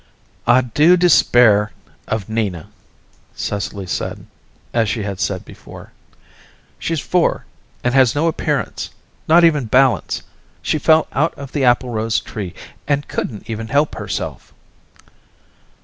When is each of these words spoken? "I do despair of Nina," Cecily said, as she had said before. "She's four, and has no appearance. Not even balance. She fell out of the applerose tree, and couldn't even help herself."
"I 0.47 0.61
do 0.61 0.97
despair 0.97 1.73
of 2.07 2.27
Nina," 2.27 2.69
Cecily 3.35 3.85
said, 3.85 4.25
as 4.73 4.89
she 4.89 5.03
had 5.03 5.19
said 5.19 5.45
before. 5.45 5.91
"She's 6.79 6.99
four, 6.99 7.45
and 7.83 7.93
has 7.93 8.15
no 8.15 8.25
appearance. 8.27 8.89
Not 9.27 9.43
even 9.43 9.65
balance. 9.65 10.23
She 10.63 10.79
fell 10.79 11.05
out 11.11 11.35
of 11.35 11.51
the 11.51 11.61
applerose 11.65 12.19
tree, 12.19 12.55
and 12.87 13.07
couldn't 13.07 13.47
even 13.47 13.67
help 13.67 13.93
herself." 13.93 14.51